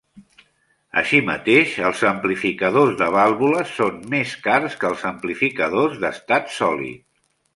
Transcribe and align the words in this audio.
Així 1.01 1.17
mateix, 1.27 1.73
els 1.89 1.99
amplificadors 2.11 2.97
de 3.03 3.09
vàlvules 3.17 3.75
són 3.81 4.01
més 4.15 4.33
cars 4.47 4.79
que 4.85 4.91
els 4.93 5.05
amplificadors 5.13 6.03
d'estat 6.05 6.53
sòlid. 6.57 7.07